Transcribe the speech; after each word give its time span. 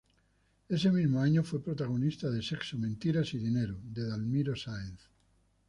Ese 0.67 0.89
mismo 0.91 1.21
año 1.21 1.43
fue 1.43 1.61
protagonista 1.63 2.31
de 2.31 2.41
"Sexo, 2.41 2.75
mentiras 2.79 3.35
y 3.35 3.37
dinero" 3.37 3.77
de 3.93 4.03
Dalmiro 4.07 4.55
Sáenz. 4.55 4.99